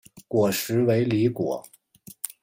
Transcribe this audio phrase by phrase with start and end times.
[0.27, 1.63] 果实为离果。